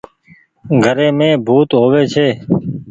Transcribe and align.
گھري 0.83 1.07
مي 1.17 1.29
ڀوت 1.45 1.69
هووي 1.79 2.03
ڇي۔ 2.13 2.27